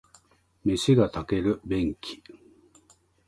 [0.65, 2.23] 飯が炊ける便器